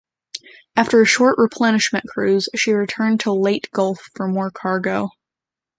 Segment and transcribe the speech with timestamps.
[0.75, 5.11] After a short replenishment cruise, she returned to Leyte Gulf for more cargo.